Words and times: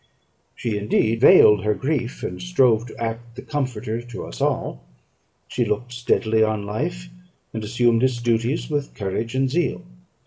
She 0.55 0.79
indeed 0.79 1.21
veiled 1.21 1.63
her 1.63 1.75
grief, 1.75 2.23
and 2.23 2.41
strove 2.41 2.87
to 2.87 2.97
act 2.97 3.35
the 3.35 3.43
comforter 3.43 4.01
to 4.01 4.25
us 4.25 4.41
all. 4.41 4.83
She 5.47 5.63
looked 5.63 5.93
steadily 5.93 6.41
on 6.41 6.65
life, 6.65 7.07
and 7.53 7.63
assumed 7.63 8.01
its 8.01 8.19
duties 8.19 8.67
with 8.67 8.95
courage 8.95 9.35
and 9.35 9.47
zeal. 9.47 9.83